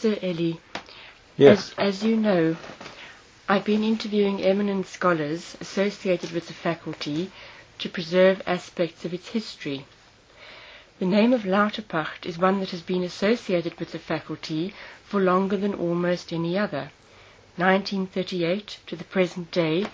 [0.00, 0.52] Sir Eli,
[1.36, 1.74] Yes.
[1.76, 2.56] as, as you know,
[3.46, 7.30] I've been interviewing eminent scholars associated with the faculty
[7.80, 9.84] to preserve aspects of its history.
[11.00, 14.72] The name of Lauterpacht is one that has been associated with the faculty
[15.04, 16.90] for longer than almost any other.
[17.56, 19.84] 1938 to the present day,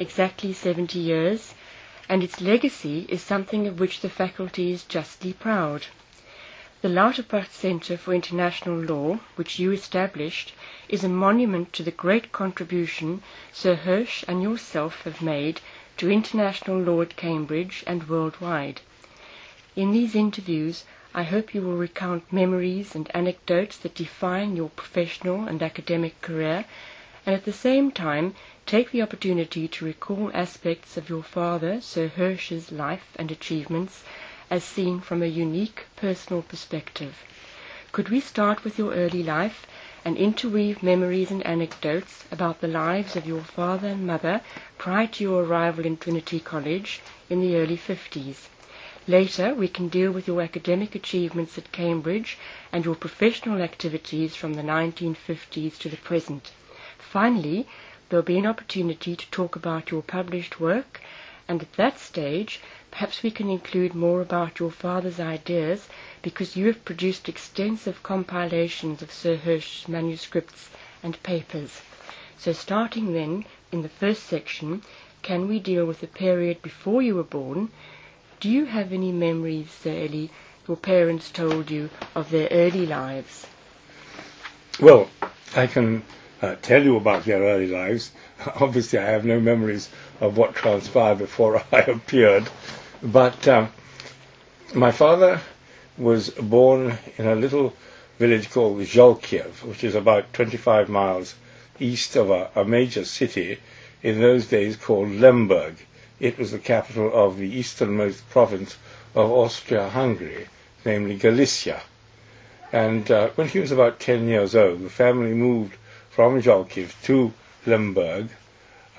[0.00, 1.54] exactly 70 years,
[2.08, 5.86] and its legacy is something of which the faculty is justly proud.
[6.84, 10.52] The Lauterpacht Center for International Law, which you established,
[10.86, 13.22] is a monument to the great contribution
[13.54, 15.62] Sir Hirsch and yourself have made
[15.96, 18.82] to international law at Cambridge and worldwide.
[19.74, 25.48] In these interviews, I hope you will recount memories and anecdotes that define your professional
[25.48, 26.66] and academic career,
[27.24, 28.34] and at the same time
[28.66, 34.04] take the opportunity to recall aspects of your father, Sir Hirsch's life and achievements
[34.50, 37.24] as seen from a unique personal perspective.
[37.92, 39.66] Could we start with your early life
[40.04, 44.40] and interweave memories and anecdotes about the lives of your father and mother
[44.78, 48.48] prior to your arrival in Trinity College in the early 50s?
[49.06, 52.38] Later, we can deal with your academic achievements at Cambridge
[52.72, 56.50] and your professional activities from the 1950s to the present.
[56.98, 57.66] Finally,
[58.08, 61.00] there will be an opportunity to talk about your published work,
[61.48, 62.60] and at that stage,
[62.94, 65.88] perhaps we can include more about your father's ideas
[66.22, 70.70] because you have produced extensive compilations of Sir Hirsch's manuscripts
[71.02, 71.82] and papers.
[72.38, 74.82] So starting then, in the first section,
[75.22, 77.70] can we deal with the period before you were born?
[78.38, 80.28] Do you have any memories, Sir Eli,
[80.68, 83.44] your parents told you of their early lives?
[84.80, 85.10] Well,
[85.56, 86.04] I can
[86.40, 88.12] uh, tell you about their early lives.
[88.60, 89.88] Obviously, I have no memories
[90.20, 92.48] of what transpired before I appeared,
[93.04, 93.68] but um,
[94.74, 95.40] my father
[95.98, 97.74] was born in a little
[98.18, 101.34] village called Zholkiev, which is about 25 miles
[101.78, 103.58] east of a, a major city
[104.02, 105.74] in those days called Lemberg.
[106.18, 108.76] It was the capital of the easternmost province
[109.14, 110.46] of Austria-Hungary,
[110.86, 111.82] namely Galicia.
[112.72, 115.76] And uh, when he was about 10 years old, the family moved
[116.10, 117.32] from Zholkiev to
[117.66, 118.28] Lemberg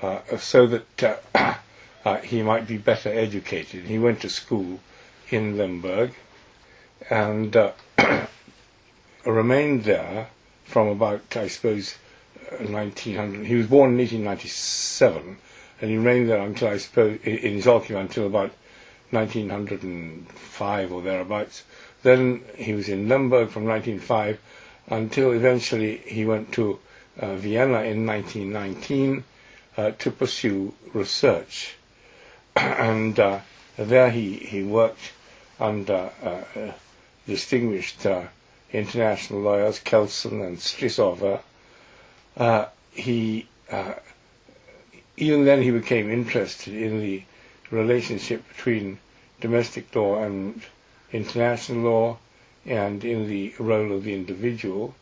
[0.02, 1.56] uh, so that uh,
[2.06, 3.84] uh, he might be better educated.
[3.86, 4.80] He went to school
[5.30, 6.14] in Lemberg
[7.10, 7.72] and uh,
[9.26, 10.30] remained there
[10.66, 11.96] from about, I suppose,
[12.52, 13.46] uh, 1900.
[13.48, 15.38] He was born in 1897,
[15.82, 18.52] and he remained there until, I suppose, in Zolkiv until about
[19.10, 21.64] 1905 or thereabouts.
[22.04, 24.40] Then he was in Lemberg from 1905
[24.88, 26.78] until eventually he went to
[27.20, 29.24] uh, Vienna in 1919
[29.78, 31.76] uh, to pursue research.
[32.60, 33.40] and uh,
[33.78, 35.12] there he, he worked
[35.60, 36.72] under uh, uh,
[37.28, 38.24] distinguished uh,
[38.72, 41.42] international lawyers, Kelsen and Strisower.
[42.38, 43.46] Uh, he,
[45.18, 47.24] even then he became interested in the
[47.72, 49.00] relationship between
[49.42, 50.62] domestic law and
[51.12, 52.18] international law
[52.66, 54.96] and in the role of the individual.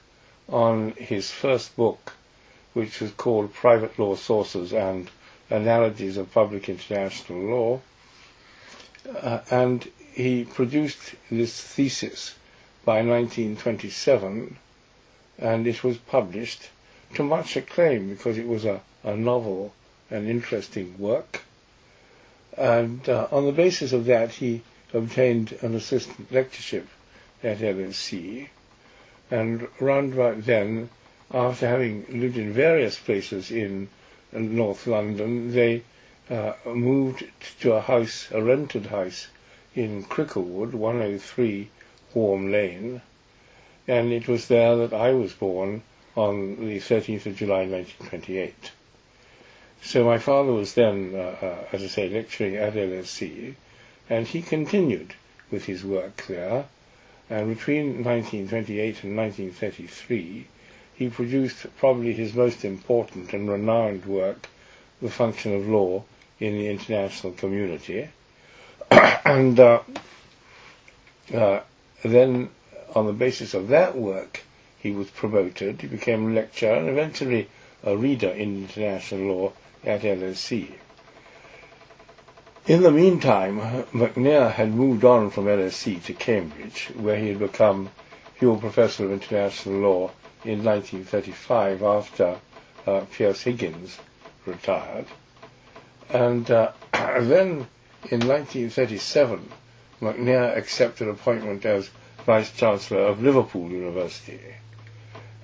[0.49, 2.13] on his first book,
[2.75, 5.11] which was called Private Law Sources and
[5.51, 7.81] Analogies of Public International Law.
[9.09, 12.35] Uh, and he produced this thesis
[12.87, 14.57] by 1927,
[15.41, 16.69] and it was published
[17.15, 19.75] to much acclaim because it was a, a novel
[20.09, 21.43] and interesting work.
[22.57, 24.63] And uh, on the basis of that, he
[24.95, 26.87] obtained an assistant lectureship
[27.43, 28.49] at LSE.
[29.33, 30.89] And round about then,
[31.35, 33.89] after having lived in various places in
[34.33, 35.83] North London, they
[36.31, 37.25] uh, moved
[37.63, 39.27] to a house, a rented house
[39.75, 41.69] in Cricklewood, 103
[42.17, 43.03] Walm Lane.
[43.87, 45.83] And it was there that I was born
[46.17, 48.71] on the 13th of July 1928.
[49.83, 53.55] So my father was then, uh, uh, as I say, lecturing at LSE,
[54.09, 55.13] and he continued
[55.51, 56.65] with his work there.
[57.29, 60.47] And between 1928 and 1933,
[60.95, 64.49] he produced probably his most important and renowned work,
[65.03, 66.05] The Function of Law
[66.41, 68.09] in the International Community.
[68.91, 69.81] and uh,
[71.35, 71.61] uh,
[72.13, 72.51] then,
[72.95, 74.43] on the basis of that work,
[74.79, 75.81] he was promoted.
[75.81, 77.49] He became a lecturer and eventually
[77.83, 79.53] a reader in international law
[79.85, 80.71] at LSE.
[82.67, 83.61] In the meantime,
[83.93, 87.91] McNair had moved on from LSE to Cambridge, where he had become
[88.41, 90.11] Whewell Professor of International Law
[90.45, 92.39] in 1935 after
[92.87, 93.99] uh, Pearce Higgins
[94.45, 95.07] retired.
[96.11, 97.67] And uh, then
[98.11, 99.49] in 1937,
[100.01, 101.91] McNair accepted appointment as
[102.27, 104.41] Vice Chancellor of Liverpool University.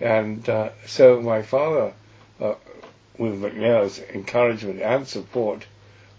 [0.01, 1.93] And uh, so my father,
[2.41, 2.55] uh,
[3.17, 5.67] with McNair's encouragement and support,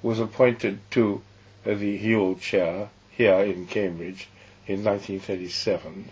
[0.01, 1.21] was appointed to
[1.65, 4.27] the Whewell Chair here in Cambridge
[4.67, 6.09] in 1937,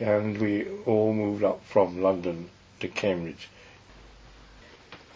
[0.00, 3.48] and we all moved up from London to Cambridge.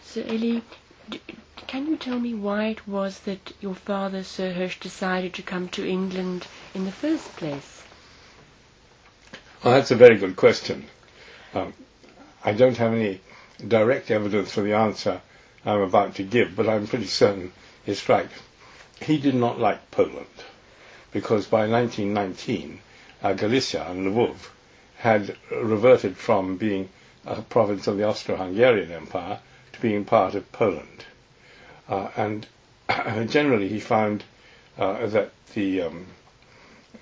[0.03, 0.61] So, Eli,
[1.67, 5.69] can you tell me why it was that your father, Sir Hirsch, decided to come
[5.71, 7.83] to England in the first place?
[9.63, 10.87] Well, that's a very good question.
[11.55, 11.73] Um,
[12.45, 13.21] I don't have any
[13.67, 15.21] direct evidence for the answer
[15.65, 17.53] I'm about to give, but I'm pretty certain
[17.87, 18.29] it's right.
[19.01, 20.27] He did not like Poland
[21.13, 22.81] because by 1919,
[23.23, 24.37] uh, Galicia and Lvov
[24.99, 26.89] had reverted from being
[27.27, 29.41] a province of the Austro-Hungarian Empire
[29.81, 31.05] being part of Poland.
[31.89, 32.47] Uh, and
[33.31, 34.25] generally he found
[34.79, 36.07] uh, that the um,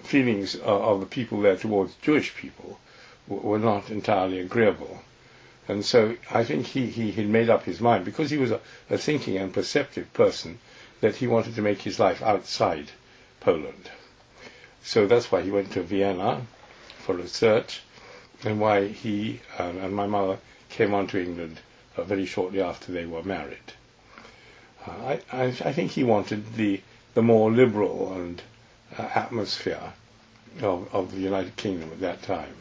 [0.03, 2.79] feelings of, the people there towards Jewish people
[3.27, 5.01] were not entirely agreeable.
[5.67, 8.61] And so I think he, he had made up his mind, because he was a,
[8.89, 10.59] a thinking and perceptive person,
[11.01, 12.91] that he wanted to make his life outside
[13.41, 13.91] Poland.
[14.83, 16.47] So that's why he went to Vienna
[16.99, 17.83] for research,
[18.45, 20.39] and why he um, and my mother
[20.71, 21.68] came on to England uh,
[22.05, 23.73] very shortly after they were married.
[24.87, 26.81] Uh, I, I, I, think he wanted the
[27.15, 28.43] the more liberal and
[28.99, 29.93] uh, atmosphere
[30.63, 32.55] of, of the United Kingdom at that time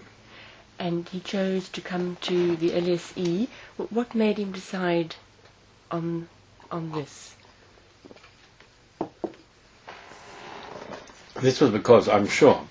[0.80, 3.48] and he chose to come to the LSE.
[3.90, 5.16] What made him decide
[5.92, 6.28] on
[6.72, 7.36] on this?
[11.42, 12.62] This was because I'm sure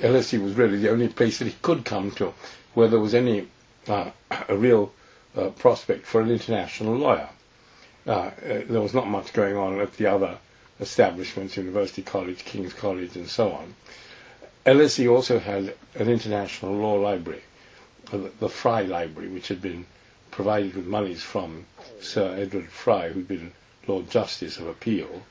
[0.00, 2.32] LSE was really the only place that he could come to
[2.74, 3.48] where there was any
[3.88, 4.10] uh,
[4.48, 4.92] a real
[5.36, 7.28] uh, prospect for an international lawyer.
[8.06, 8.30] Uh, uh
[8.68, 10.38] there was not much going on at the other
[10.80, 13.74] establishments, University College, King's College, and so on.
[14.66, 17.42] LSE also had an international law library,
[18.12, 19.86] uh, the Fry Library, which had been
[20.30, 21.64] provided with monies from
[22.00, 23.52] Sir Edward Fry, who'd been
[23.86, 25.22] Lord Justice of Appeal.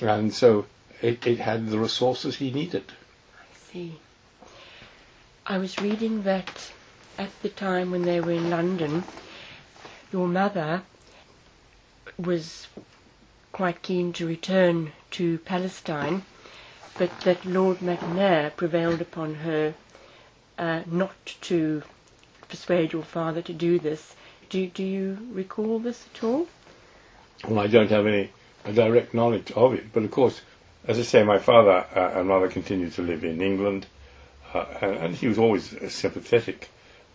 [0.00, 0.66] And so
[1.02, 2.84] it, it had the resources he needed.
[3.36, 3.98] I see.
[5.44, 6.72] I was reading that
[7.18, 9.04] at the time when they were in London,
[10.12, 10.82] your mother
[12.18, 12.66] was
[13.52, 16.22] quite keen to return to Palestine
[16.98, 19.74] but that Lord McNair prevailed upon her
[20.58, 21.82] uh, not to
[22.48, 24.14] persuade your father to do this.
[24.50, 26.46] Do, do you recall this at all?
[27.48, 28.30] Well, I don't have any
[28.72, 30.40] direct knowledge of it, but of course,
[30.86, 33.86] as I say, my father uh, and mother continued to live in England,
[34.52, 36.68] uh, and, and, he was always sympathetic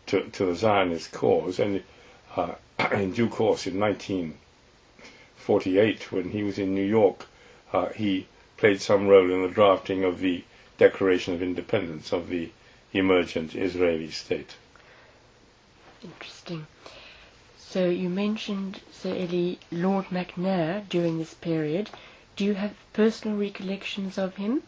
[0.07, 1.83] to, the Zionist cause, and
[2.35, 2.55] uh,
[2.91, 7.25] in due course, in 1948, when he was in New York,
[7.73, 8.25] uh, he
[8.57, 10.43] played some role in the drafting of the
[10.77, 12.49] Declaration of Independence of the
[12.93, 14.55] emergent Israeli state.
[16.03, 16.67] Interesting.
[17.57, 21.89] So you mentioned Sir Eli Lord McNair during this period.
[22.35, 24.63] Do you have personal recollections of him?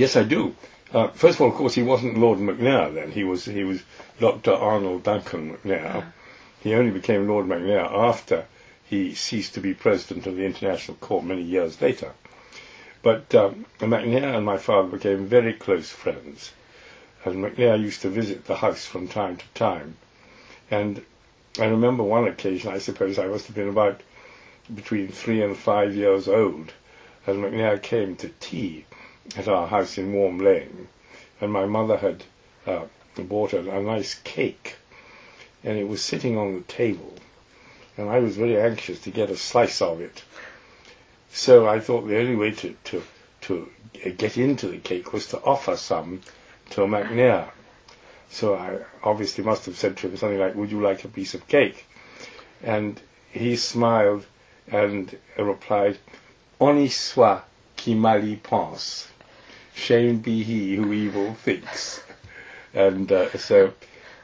[0.00, 0.56] Yes, I do.
[0.94, 3.10] Uh, first of all, of course, he wasn't Lord McNair then.
[3.10, 3.82] He was he was
[4.18, 4.54] Dr.
[4.54, 6.14] Arnold Duncan McNair.
[6.62, 8.46] He only became Lord McNair after
[8.86, 12.12] he ceased to be president of the International Court many years later.
[13.02, 16.52] But um, McNair and my father became very close friends,
[17.26, 19.98] and McNair used to visit the house from time to time.
[20.70, 21.04] And
[21.58, 24.00] I remember one occasion, I suppose I must have been about
[24.74, 26.72] between three and five years old,
[27.26, 28.86] and McNair came to tea
[29.36, 30.88] at our house in Walm Lane,
[31.40, 32.24] and my mother had
[32.66, 32.84] uh,
[33.16, 34.76] bought a, a nice cake,
[35.64, 37.14] and it was sitting on the table,
[37.96, 40.22] and I was very anxious to get a slice of it.
[41.32, 43.02] So I thought the only way to, to,
[43.42, 43.70] to
[44.16, 46.22] get into the cake was to offer some
[46.70, 47.50] to McNair.
[48.30, 51.34] So I obviously must have said to him something like, would you like a piece
[51.34, 51.86] of cake?
[52.62, 53.00] And
[53.30, 54.26] he smiled
[54.68, 55.98] and replied,
[56.60, 57.44] On soit
[57.80, 59.08] qui mal y pense.
[59.74, 62.02] Shame be he who evil thinks.
[62.74, 63.72] And uh, so,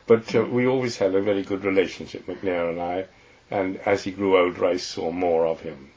[0.06, 3.06] but uh, we always had a very good relationship, McNair and I,
[3.50, 5.90] and as he grew older, I saw more of him.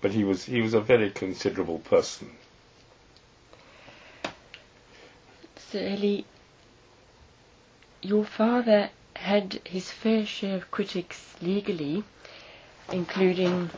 [0.00, 2.30] But he was he was a very considerable person.
[5.56, 6.22] Sir Eli,
[8.02, 12.04] your father had his fair share of critics legally,
[12.92, 13.68] including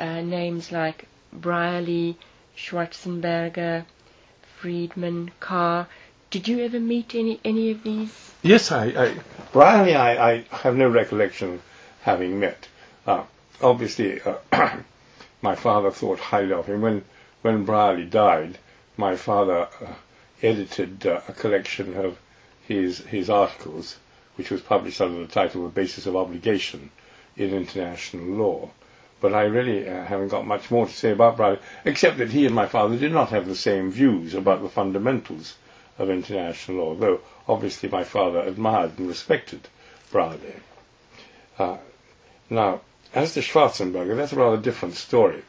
[0.00, 2.18] uh, names like Brierley,
[2.54, 3.86] Schwarzenberger,
[4.58, 5.88] Friedman, Carr.
[6.30, 8.34] Did you ever meet any any of these?
[8.42, 9.14] Yes, I, I
[9.52, 11.62] Brierley, I, I have no recollection
[12.02, 12.68] having met.
[13.06, 13.24] Uh,
[13.60, 14.38] obviously, uh,
[15.42, 16.82] my father thought highly of him.
[16.82, 17.04] When
[17.40, 18.58] when Brierley died,
[18.96, 19.94] my father uh,
[20.42, 22.18] edited uh, a collection of
[22.68, 23.96] his his articles,
[24.36, 26.90] which was published under the title "The Basis of Obligation
[27.36, 28.70] in International Law."
[29.22, 32.44] But I really uh, haven't got much more to say about Brierley, except that he
[32.44, 35.54] and my father did not have the same views about the fundamentals
[35.96, 39.60] of international law, though obviously my father admired and respected
[40.10, 40.56] Brierley.
[41.56, 41.76] Uh,
[42.50, 42.80] now,
[43.14, 45.42] as to Schwarzenberger, that's a rather different story.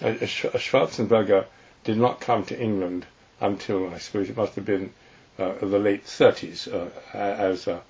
[0.00, 1.44] Uh, Schwarzenberger
[1.84, 3.04] did not come to England
[3.42, 4.90] until, I suppose it must have been
[5.38, 7.82] uh, the late 30s uh, as, a,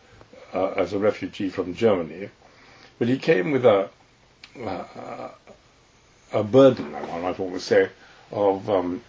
[0.53, 2.31] uh, as a refugee from Germany.
[2.99, 3.89] But he came with a,
[4.57, 7.89] a burden, I might almost say,
[8.31, 9.03] of um,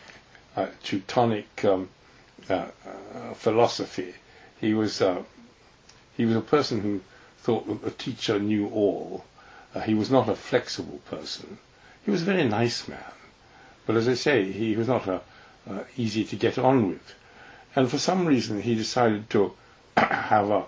[0.84, 1.90] Teutonic um,
[2.50, 4.14] uh, uh, philosophy.
[4.60, 5.24] He was uh,
[6.16, 7.02] he was a person who
[7.40, 9.26] thought that the teacher knew all.
[9.86, 11.58] he was not a flexible person.
[12.06, 13.14] He was a very nice man,
[13.86, 15.22] but as I say, he was not a,
[15.98, 17.16] easy to get on with.
[17.76, 19.54] And for some reason, he decided to
[19.98, 20.66] have a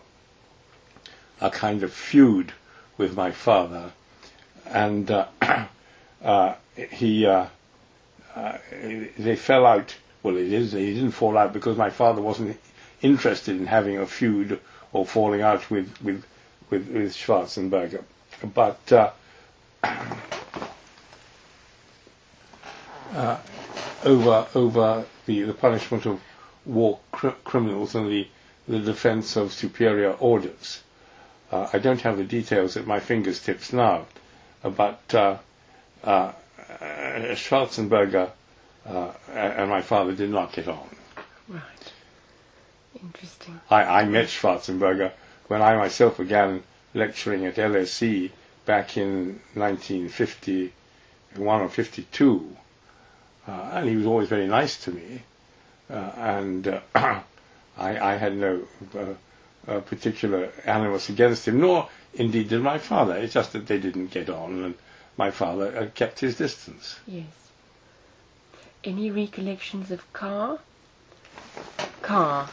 [1.42, 2.54] a kind of feud
[2.98, 3.92] with my father,
[4.68, 5.26] and uh,
[6.24, 7.48] uh, he uh,
[9.18, 9.96] they fell out
[10.26, 10.72] well, it is.
[10.72, 12.58] He didn't fall out because my father wasn't
[13.04, 14.60] interested in having a feud
[14.92, 16.26] or falling out with with
[16.72, 18.04] with, with Schwarzenberger.
[18.56, 19.12] But uh,
[24.04, 26.20] over over the, the punishment of
[26.66, 28.28] war cr- criminals and the
[28.68, 30.82] the defense of superior orders.
[31.52, 34.08] Uh, I don't have the details at my fingertips now,
[34.70, 35.38] but uh,
[36.04, 36.32] uh,
[37.36, 38.32] Schwarzenberger
[38.86, 40.88] uh, and my father did not get on.
[41.48, 41.62] Right.
[43.02, 43.60] Interesting.
[43.70, 45.12] I, I met Schwarzenberger
[45.48, 48.32] when I myself began lecturing at LSE
[48.66, 52.58] back in 1951 or 52.
[53.48, 55.22] Uh, and he was always very nice to me.
[55.90, 57.22] Uh, and uh, I,
[57.78, 58.62] I, had no
[59.68, 63.16] uh, particular animus against him, nor indeed did my father.
[63.16, 64.76] It's just that they didn't get on, and
[65.18, 67.00] my father uh, kept his distance.
[67.08, 67.26] Yes
[68.86, 70.60] any recollections of Carr?
[72.04, 72.48] Carr.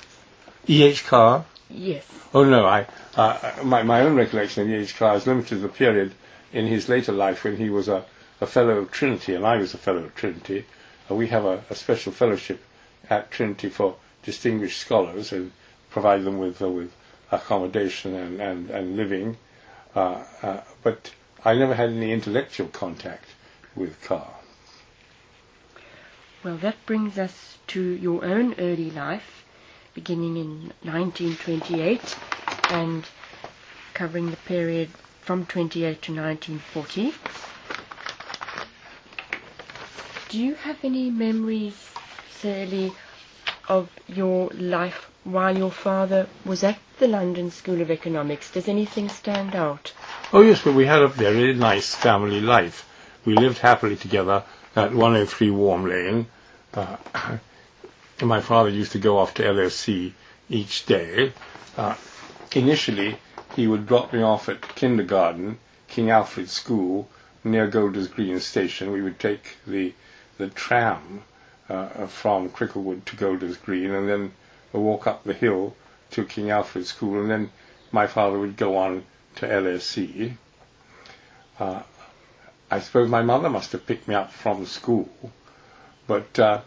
[0.67, 1.05] E.H.
[1.07, 1.45] Carr?
[1.69, 2.07] Yes.
[2.35, 4.97] Oh no, I uh, my my own recollection of E.H.
[4.97, 6.15] Carr is limited to the period
[6.53, 8.05] in his later life when he was a,
[8.41, 10.65] a fellow of Trinity and I was a fellow of Trinity.
[11.11, 12.63] Uh, we have a, a, special fellowship
[13.11, 15.53] at Trinity for distinguished scholars and
[15.91, 16.93] provide them with uh, with
[17.31, 19.37] accommodation and and, and living.
[19.95, 21.11] Uh, uh, but
[21.45, 23.27] I never had any intellectual contact
[23.75, 24.33] with Carr.
[26.43, 29.45] Well, that brings us to your own early life,
[29.95, 32.17] beginning in 1928
[32.71, 33.05] and
[33.95, 34.89] covering the period
[35.21, 37.15] from 28 to 1940.
[40.31, 41.91] Do you have any memories,
[42.31, 42.93] Sally,
[43.69, 48.51] of your life while your father was at the London School of Economics?
[48.51, 49.93] Does anything stand out?
[50.33, 52.89] Oh yes, but we had a very nice family life.
[53.25, 56.27] We lived happily together at 103 Walm Lane.
[56.75, 56.97] Uh,
[58.23, 60.13] my father used to go off to LSE
[60.49, 61.33] each day.
[61.77, 61.95] Uh,
[62.53, 63.17] initially,
[63.55, 67.09] he would drop me off at kindergarten, King Alfred School,
[67.45, 68.93] near Golders Green Station.
[68.93, 69.93] We would take the
[70.39, 71.23] the tram
[71.69, 74.33] uh, from Cricklewood to Golders Green, and then
[74.75, 75.75] a walk up the hill
[76.11, 77.51] to King Alfred School, and then
[77.91, 79.05] my father would go on
[79.37, 80.35] to LSE.
[81.59, 81.83] Uh,
[82.71, 85.09] I suppose my mother must have picked me up from school,
[86.07, 86.61] but uh,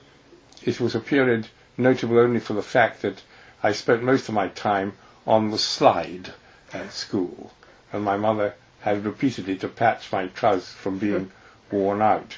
[0.64, 1.48] it was a period
[1.78, 3.22] notable only for the fact that
[3.64, 4.94] I spent most of my time
[5.25, 6.34] on the slide
[6.72, 7.52] at school,
[7.92, 11.32] and my mother had repeatedly to patch my trousers from being
[11.72, 12.38] worn out.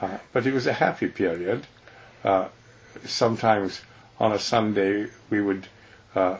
[0.00, 1.66] Uh, but it was a happy period.
[2.24, 2.48] Uh,
[3.04, 3.80] sometimes
[4.18, 5.66] on a Sunday we would,
[6.14, 6.36] uh,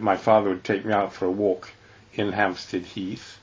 [0.00, 1.70] my father would take me out for a walk
[2.14, 3.38] in Hampstead Heath,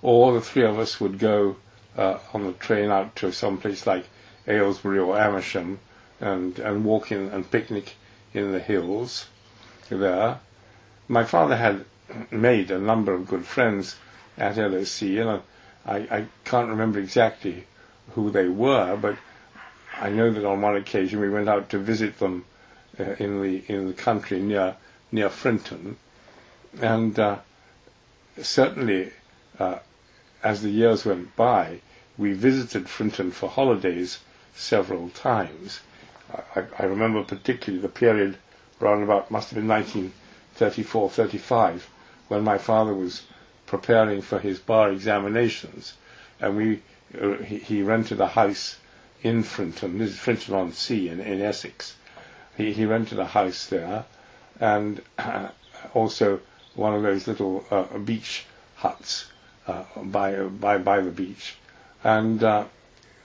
[0.00, 1.56] or the three of us would go
[1.96, 4.06] uh, on the train out to some place like
[4.46, 5.78] Aylesbury or Amersham
[6.20, 7.94] and, and walk in and picnic
[8.32, 9.26] in the hills
[9.88, 10.40] there.
[11.08, 11.84] My father had
[12.30, 13.96] made a number of good friends
[14.36, 15.42] at LSE, and
[15.86, 17.66] I, I can't remember exactly
[18.12, 19.16] who they were, but
[20.00, 22.44] I know that on one occasion we went out to visit them
[22.98, 24.76] uh, in the in the country near
[25.12, 25.96] near Frinton,
[26.80, 27.38] and uh,
[28.42, 29.12] certainly
[29.58, 29.78] uh,
[30.42, 31.80] as the years went by,
[32.18, 34.18] we visited Frinton for holidays
[34.54, 35.80] several times.
[36.54, 38.36] I, I remember particularly the period
[38.80, 41.88] around about must have been 1934, 35,
[42.28, 43.22] when my father was
[43.66, 45.94] preparing for his bar examinations,
[46.40, 46.82] and we
[47.20, 48.76] uh, he, he, rented a house
[49.22, 49.98] in Frinton.
[49.98, 51.94] This is Frinton on Sea in, in Essex.
[52.56, 54.04] He, he rented a house there,
[54.60, 55.48] and uh,
[55.92, 56.40] also
[56.74, 58.44] one of those little uh, beach
[58.76, 59.26] huts
[59.66, 61.56] uh, by by by the beach,
[62.02, 62.64] and uh,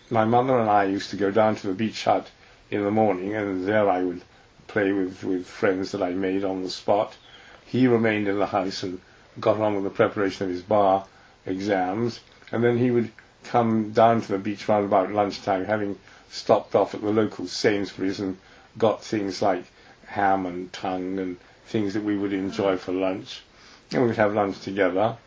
[0.10, 2.30] my mother and I used to go down to the beach hut
[2.72, 4.22] in the morning, and there I would
[4.68, 7.16] play with, with friends that I made on the spot.
[7.66, 9.02] He remained in the house and
[9.40, 11.06] got on with the preparation of his bar
[11.46, 12.20] exams,
[12.52, 13.12] and then he would
[13.44, 15.98] come down to the beach round about lunchtime, having
[16.30, 18.38] stopped off at the local Sainsbury's and
[18.78, 19.64] got things like
[20.06, 23.42] ham and tongue and things that we would enjoy for lunch.
[23.92, 25.18] And we'd have lunch together,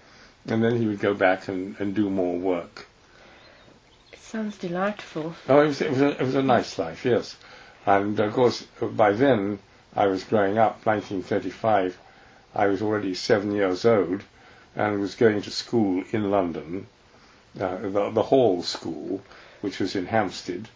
[0.46, 2.86] and then he would go back and, and do more work.
[4.12, 5.34] It sounds delightful.
[5.48, 7.36] Oh, it was, it was, a, it was a nice life, yes.
[7.86, 9.58] And of course, by then
[9.94, 11.98] I was growing up, 1935.
[12.54, 14.22] I was already seven years old
[14.76, 16.86] and was going to school in London,
[17.60, 19.22] uh, the, the Hall School,
[19.60, 20.68] which was in Hampstead.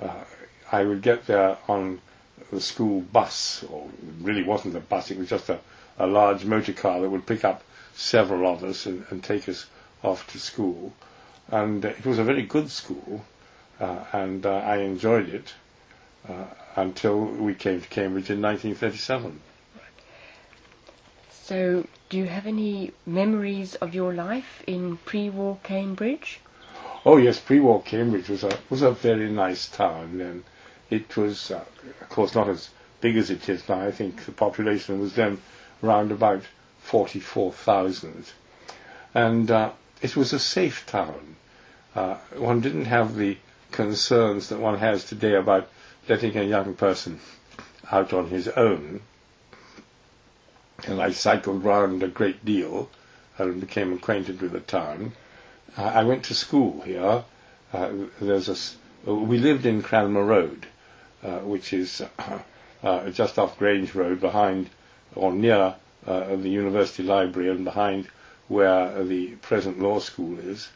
[0.00, 0.24] Uh,
[0.70, 2.00] I would get there on
[2.52, 3.88] the school bus, or
[4.20, 5.58] really wasn't a bus, it was just a,
[5.98, 7.62] a large motor car that would pick up
[7.94, 9.66] several of us and, and take us
[10.02, 10.92] off to school
[11.50, 13.24] and it was a very good school,
[13.80, 15.54] uh, and uh, I enjoyed it
[16.28, 16.44] uh,
[16.76, 19.40] until we came to Cambridge in 1937.
[21.30, 26.40] So, do you have any memories of your life in pre-war Cambridge?
[27.04, 30.44] Oh yes, pre-war Cambridge was a was a very nice town, and
[30.90, 31.64] it was, uh,
[32.00, 33.86] of course, not as big as it is now.
[33.86, 35.40] I think the population was then
[35.82, 36.42] around about
[36.80, 38.32] forty-four thousand,
[39.14, 41.36] and uh, it was a safe town.
[41.94, 43.36] Uh, one didn't have the
[43.70, 45.68] concerns that one has today about
[46.08, 47.20] letting a young person
[47.92, 49.00] out on his own.
[50.86, 52.88] And I cycled round a great deal
[53.36, 55.12] and became acquainted with the town.
[55.76, 57.24] Uh, I went to school here.
[57.72, 58.48] Uh, there's
[59.06, 60.66] a, we lived in Cranmer Road,
[61.22, 62.02] uh, which is
[62.82, 64.70] uh, just off Grange Road, behind
[65.14, 65.74] or near
[66.06, 68.08] uh, the University Library and behind
[68.48, 70.68] where the present law school is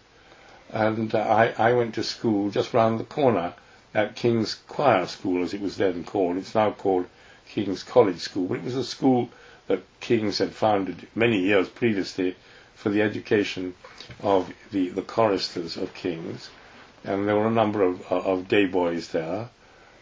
[0.72, 3.52] and uh, I, I went to school just round the corner
[3.94, 6.38] at King's Choir School, as it was then called.
[6.38, 7.06] It's now called
[7.46, 9.28] King's College School, but it was a school
[9.72, 12.36] that King's had founded many years previously
[12.74, 13.74] for the education
[14.20, 16.50] of the, the choristers of King's,
[17.04, 19.48] and there were a number of, of day boys there,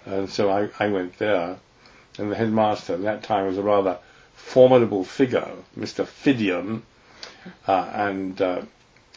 [0.05, 1.59] and so I, I went there,
[2.19, 3.99] and the headmaster at that time was a rather
[4.35, 6.05] formidable figure, Mr.
[6.07, 6.83] Fidian,
[7.69, 8.63] uh, and uh,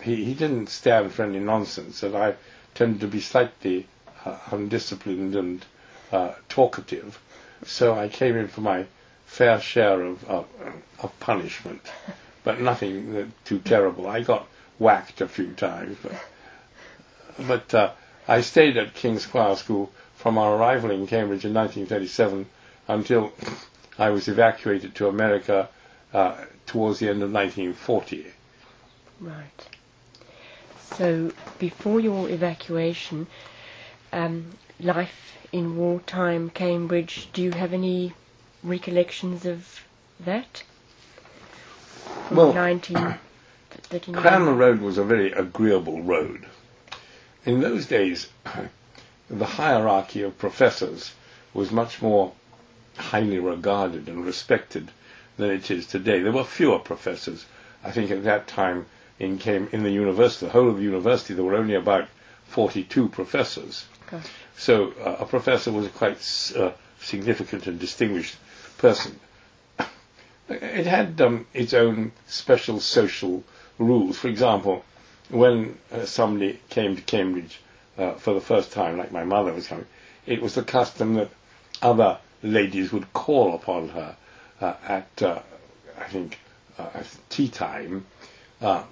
[0.01, 2.35] he, he didn't stand for any nonsense, and I
[2.75, 3.87] tended to be slightly
[4.25, 5.65] uh, undisciplined and
[6.11, 7.19] uh, talkative.
[7.65, 8.85] So I came in for my
[9.33, 10.45] fair share of, of,
[10.99, 11.81] of punishment,
[12.43, 14.07] but nothing too terrible.
[14.07, 16.13] I got whacked a few times, but,
[17.47, 17.91] but uh,
[18.27, 22.45] I stayed at King's Choir School from our arrival in Cambridge in 1937
[22.87, 23.33] until
[23.97, 25.67] I was evacuated to America
[26.13, 26.35] uh,
[26.67, 28.27] towards the end of 1940.
[29.19, 29.67] Right.
[30.95, 33.25] So before your evacuation,
[34.11, 37.29] um, life in wartime Cambridge.
[37.33, 38.13] Do you have any
[38.63, 39.81] recollections of
[40.19, 40.63] that?
[42.27, 44.21] From Well, 1939?
[44.21, 46.45] Cranmer Road was a very agreeable road.
[47.45, 48.29] In those days,
[49.29, 51.13] the hierarchy of professors
[51.53, 52.31] was much more
[52.97, 54.89] highly regarded and respected
[55.37, 56.21] than it is today.
[56.21, 57.45] There were fewer professors.
[57.83, 58.85] I think at that time
[59.19, 62.07] in came in the university, the whole of the university, there were only about
[62.47, 63.85] 42 professors.
[64.57, 66.19] So uh, a professor was quite
[66.55, 66.71] uh,
[67.01, 68.35] significant and distinguished
[68.83, 69.17] person.
[70.49, 73.41] It had um, its own special social
[73.79, 74.17] rules.
[74.17, 74.83] For example,
[75.29, 77.61] when uh, somebody came to Cambridge
[77.97, 79.85] uh, for the first time, like my mother was coming,
[80.25, 81.29] it was the custom that
[81.81, 84.17] other ladies would call upon her
[84.59, 85.39] uh, at, uh,
[85.97, 86.39] I think,
[86.77, 88.05] uh, at tea time.
[88.61, 88.83] Uh,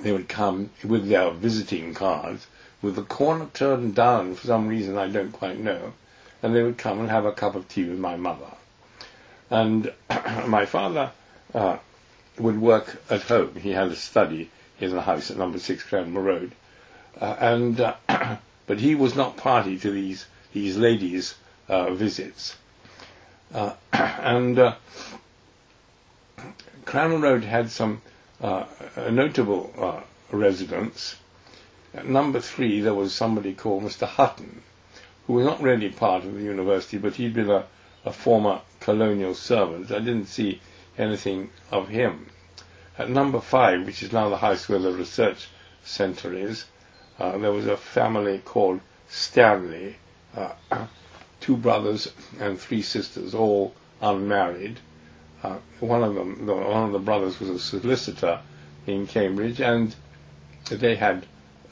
[0.00, 2.46] they would come with their visiting cards,
[2.80, 5.92] with the corner turned down for some reason I don't quite know,
[6.40, 8.46] and they would come and have a cup of tea with my mother.
[9.52, 9.92] And
[10.46, 11.10] my father
[11.54, 11.76] uh,
[12.38, 13.54] would work at home.
[13.56, 16.52] He had a study in the house at number six Cranmer Road,
[17.20, 17.94] uh, and uh,
[18.66, 21.34] but he was not party to these these ladies'
[21.68, 22.56] uh, visits.
[23.52, 24.74] Uh, and uh,
[26.86, 28.00] Cranmer Road had some
[28.40, 28.64] uh,
[29.10, 31.16] notable residents.
[31.92, 34.06] At number three, there was somebody called Mr.
[34.08, 34.62] Hutton,
[35.26, 37.66] who was not really part of the university, but he'd been a,
[38.06, 39.90] a former colonial servant.
[39.92, 40.60] I didn't see
[40.98, 42.26] anything of him.
[42.98, 45.48] At number five, which is now the house where the research
[45.84, 46.64] centre is,
[47.18, 49.96] uh, there was a family called Stanley,
[50.36, 50.52] uh,
[51.40, 54.78] two brothers and three sisters, all unmarried.
[55.42, 58.40] Uh, one of them, the, one of the brothers was a solicitor
[58.86, 59.94] in Cambridge, and
[60.70, 61.24] they had,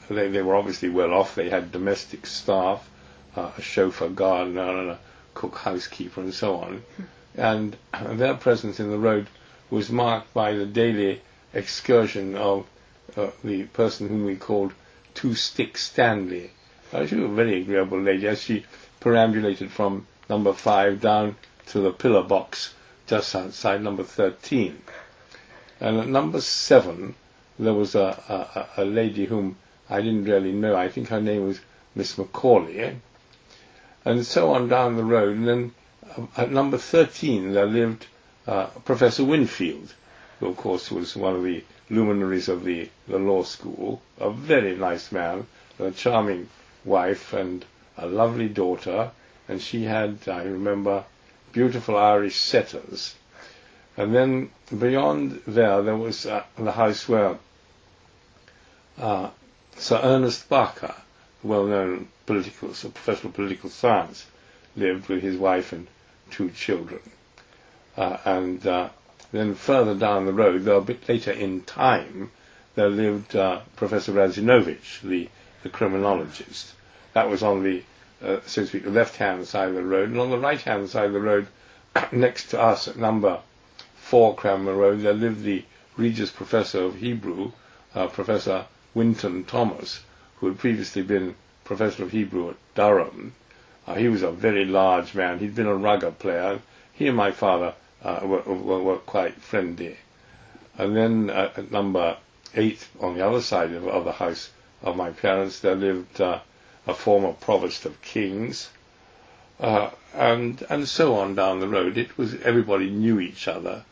[0.09, 1.35] they, they were obviously well off.
[1.35, 2.89] They had domestic staff,
[3.35, 4.99] uh, a chauffeur, gardener, and a
[5.33, 6.83] cook, housekeeper, and so on.
[7.35, 7.77] And
[8.13, 9.27] their presence in the road
[9.69, 11.21] was marked by the daily
[11.53, 12.65] excursion of
[13.15, 14.73] uh, the person whom we called
[15.13, 16.51] Two Stick Stanley.
[16.93, 18.65] Uh, she was a very agreeable lady as she
[18.99, 21.35] perambulated from number five down
[21.67, 22.73] to the pillar box
[23.07, 24.81] just outside number 13.
[25.79, 27.15] And at number seven,
[27.59, 29.57] there was a, a, a lady whom
[29.89, 30.75] I didn't really know.
[30.75, 31.59] I think her name was
[31.95, 32.97] Miss Macaulay.
[34.05, 35.37] And so on down the road.
[35.37, 35.71] And then
[36.17, 38.07] uh, at number 13, there lived
[38.47, 39.93] uh, Professor Winfield,
[40.39, 44.01] who, of course, was one of the luminaries of the, the law school.
[44.19, 45.45] A very nice man,
[45.79, 46.49] a charming
[46.83, 47.63] wife, and
[47.97, 49.11] a lovely daughter.
[49.47, 51.03] And she had, I remember,
[51.51, 53.15] beautiful Irish setters.
[53.97, 57.37] And then beyond there, there was uh, the house where
[58.97, 59.29] uh,
[59.75, 60.95] Sir Ernest Barker,
[61.43, 64.25] well-known political, so professional political science,
[64.75, 65.87] lived with his wife and
[66.29, 66.99] two children.
[67.97, 68.89] Uh, and uh,
[69.31, 72.31] then further down the road, though a bit later in time,
[72.75, 75.29] there lived uh, Professor Radzinowicz, the,
[75.63, 76.73] the criminologist.
[77.13, 77.83] That was on the,
[78.23, 80.09] uh, so to speak, the left-hand side of the road.
[80.09, 81.47] And on the right-hand side of the road,
[82.11, 83.39] next to us at number
[83.95, 85.63] four Cranmer Road, there lived the
[85.97, 87.51] Regius Professor of Hebrew,
[87.93, 90.01] uh, Professor Winton Thomas,
[90.41, 93.33] who had previously been Professor of Hebrew at Durham.
[93.87, 95.37] Uh, he was a very large man.
[95.37, 96.59] He'd been a rugger player.
[96.93, 99.97] He and my father uh, were, were, were quite friendly.
[100.79, 102.17] And then uh, at number
[102.55, 104.49] eight, on the other side of, of the house
[104.81, 106.39] of my parents, there lived uh,
[106.87, 108.69] a former provost of Kings,
[109.59, 111.97] uh, and and so on down the road.
[111.97, 113.83] It was everybody knew each other,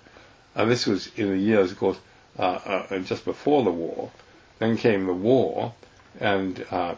[0.56, 2.00] and this was in the years, of course,
[2.40, 4.12] uh, just before the war.
[4.58, 5.74] Then came the war,
[6.20, 6.96] and uh,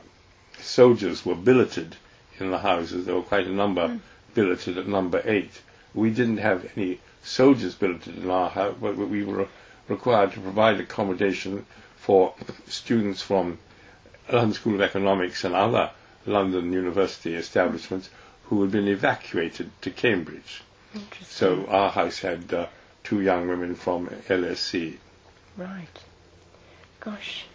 [0.59, 1.95] soldiers were billeted
[2.39, 3.05] in the houses.
[3.05, 3.99] There were quite a number
[4.33, 5.61] billeted at number eight.
[5.93, 9.47] We didn't have any soldiers billeted in our house, but we were
[9.87, 11.65] required to provide accommodation
[11.97, 12.33] for
[12.67, 13.57] students from
[14.31, 15.91] London School of Economics and other
[16.25, 18.09] London university establishments
[18.45, 20.61] who had been evacuated to Cambridge.
[21.23, 22.67] So our house had uh,
[23.03, 24.97] two young women from LSE.
[25.57, 25.99] Right.
[26.99, 27.45] Gosh,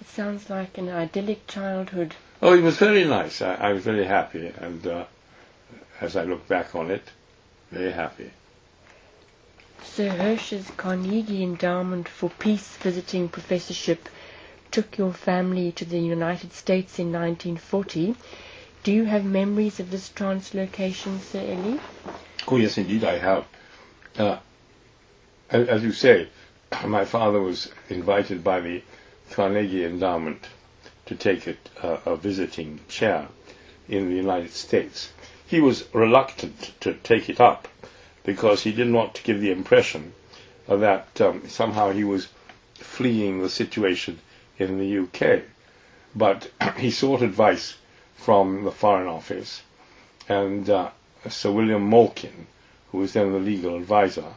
[0.00, 2.14] it sounds like an idyllic childhood.
[2.42, 3.40] Oh, it was very nice.
[3.42, 5.04] I, I was very happy, and uh,
[6.00, 7.02] as I look back on it,
[7.70, 8.30] very happy.
[9.82, 14.08] Sir Hirsch's Carnegie Endowment for Peace Visiting Professorship
[14.70, 18.14] took your family to the United States in 1940.
[18.82, 21.78] Do you have memories of this translocation, Sir Eli?
[22.46, 23.46] Oh, yes, indeed, I have.
[24.18, 24.38] Uh,
[25.50, 26.28] as, as you say,
[26.86, 28.82] my father was invited by the
[29.30, 30.48] Carnegie Endowment
[31.06, 33.28] to take a, uh, a visiting chair
[33.88, 35.12] in the United States.
[35.46, 37.68] He was reluctant to take it up
[38.24, 40.12] because he didn't want to give the impression
[40.68, 42.28] that um, somehow he was
[42.74, 44.18] fleeing the situation
[44.58, 45.42] in the UK.
[46.14, 47.76] But he sought advice
[48.16, 49.62] from the Foreign Office,
[50.28, 50.90] and uh,
[51.28, 52.46] Sir William Malkin,
[52.90, 54.34] who was then the legal advisor,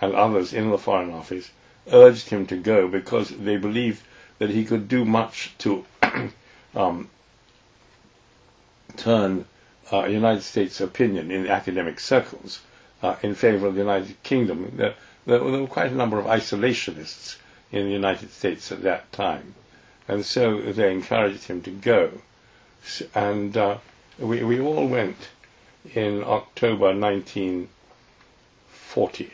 [0.00, 1.50] and others in the Foreign Office
[1.90, 4.02] urged him to go because they believed
[4.40, 5.84] that he could do much to
[6.74, 7.08] um,
[8.96, 9.44] turn
[9.92, 12.60] uh, United States opinion in academic circles
[13.02, 14.72] uh, in favor of the United Kingdom.
[14.76, 14.94] There,
[15.26, 17.36] there, were quite a number of isolationists
[17.70, 19.54] in the United States at that time,
[20.08, 22.10] and so they encouraged him to go.
[23.14, 23.76] And uh,
[24.18, 25.18] we, we all went
[25.94, 29.30] in October 1940.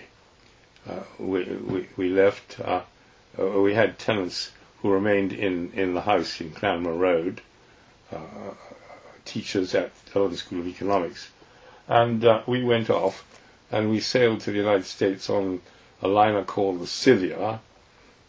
[0.90, 2.59] Uh, we, we, we left.
[2.61, 2.83] Uh,
[3.38, 4.51] we had tenants
[4.83, 7.41] who remained in, in the house in Cranmer Road,
[8.12, 8.19] uh,
[9.25, 11.29] teachers at the London School of Economics.
[11.89, 13.25] And uh, we went off
[13.71, 15.61] and we sailed to the United States on
[16.03, 17.61] a liner called the Scythia.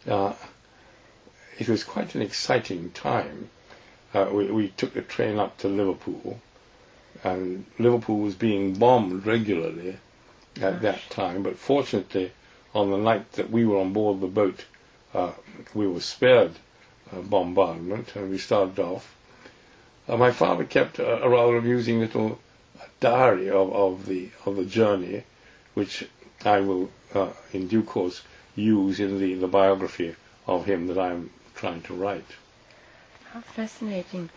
[0.06, 0.32] Uh,
[1.58, 3.50] it was quite an exciting time.
[4.14, 6.40] Uh, we, we took the train up to Liverpool,
[7.22, 9.96] and Liverpool was being bombed regularly
[10.60, 11.42] at that time.
[11.42, 12.32] But fortunately,
[12.74, 14.64] on the night that we were on board the boat,
[15.18, 15.32] uh,
[15.74, 16.52] we were spared
[17.12, 19.14] uh, bombardment, and we started off.
[20.08, 22.38] Uh, my father kept a, a, rather amusing little
[23.00, 25.24] diary of, of the of the journey,
[25.74, 26.04] which
[26.44, 28.22] I will, uh, in due course,
[28.54, 30.14] use in the, the biography
[30.46, 32.30] of him that I am trying to write.
[33.32, 34.30] How fascinating.